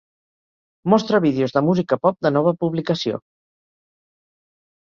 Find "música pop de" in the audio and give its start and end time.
1.67-2.33